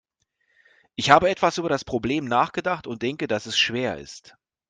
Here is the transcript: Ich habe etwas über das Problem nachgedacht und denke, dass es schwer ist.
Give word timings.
Ich 0.95 1.11
habe 1.11 1.29
etwas 1.29 1.59
über 1.59 1.69
das 1.69 1.85
Problem 1.85 2.25
nachgedacht 2.25 2.87
und 2.87 3.03
denke, 3.03 3.27
dass 3.27 3.45
es 3.45 3.55
schwer 3.55 3.99
ist. 3.99 4.35